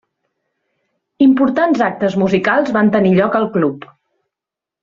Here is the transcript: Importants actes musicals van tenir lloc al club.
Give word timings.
Importants 1.25 1.85
actes 1.89 2.17
musicals 2.23 2.75
van 2.79 2.93
tenir 2.99 3.15
lloc 3.21 3.41
al 3.41 3.49
club. 3.59 3.91